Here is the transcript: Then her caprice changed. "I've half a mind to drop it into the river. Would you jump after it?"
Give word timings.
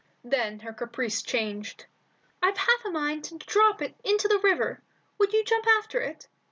Then 0.23 0.61
her 0.61 0.73
caprice 0.73 1.21
changed. 1.21 1.85
"I've 2.41 2.57
half 2.57 2.85
a 2.85 2.89
mind 2.89 3.23
to 3.25 3.37
drop 3.37 3.83
it 3.83 3.93
into 4.03 4.27
the 4.27 4.39
river. 4.39 4.81
Would 5.19 5.31
you 5.31 5.43
jump 5.45 5.67
after 5.79 5.99
it?" 6.01 6.27